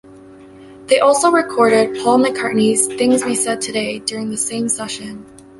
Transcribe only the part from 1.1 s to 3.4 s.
recorded Paul McCartney's "Things We